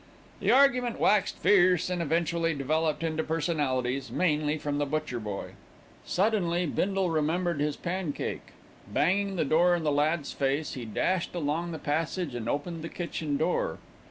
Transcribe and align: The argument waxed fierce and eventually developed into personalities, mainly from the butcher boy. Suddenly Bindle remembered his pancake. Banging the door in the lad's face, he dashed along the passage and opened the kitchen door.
The 0.39 0.49
argument 0.51 0.99
waxed 0.99 1.37
fierce 1.37 1.87
and 1.87 2.01
eventually 2.01 2.55
developed 2.55 3.03
into 3.03 3.23
personalities, 3.23 4.11
mainly 4.11 4.57
from 4.57 4.79
the 4.79 4.87
butcher 4.87 5.19
boy. 5.19 5.51
Suddenly 6.07 6.65
Bindle 6.65 7.11
remembered 7.11 7.59
his 7.59 7.75
pancake. 7.75 8.47
Banging 8.87 9.35
the 9.35 9.45
door 9.45 9.75
in 9.75 9.83
the 9.83 9.91
lad's 9.91 10.33
face, 10.33 10.73
he 10.73 10.85
dashed 10.85 11.35
along 11.35 11.71
the 11.71 11.77
passage 11.77 12.33
and 12.33 12.49
opened 12.49 12.81
the 12.83 12.89
kitchen 12.89 13.37
door. 13.37 13.77